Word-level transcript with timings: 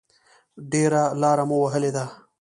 ډېره 0.71 1.01
لاره 1.21 1.43
مو 1.49 1.57
وهلې 1.63 1.91
وه. 1.95 2.05